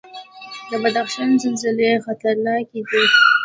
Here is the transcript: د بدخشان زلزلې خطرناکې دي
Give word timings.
د 0.69 0.71
بدخشان 0.83 1.29
زلزلې 1.41 1.91
خطرناکې 2.05 2.79
دي 2.89 3.03